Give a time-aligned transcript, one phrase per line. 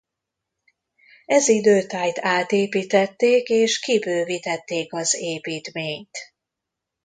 [1.25, 6.17] Ez idő tájt átépítették és kibővítették az építményt.